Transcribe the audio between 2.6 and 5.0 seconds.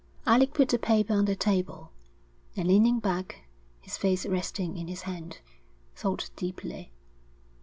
leaning back, his face resting in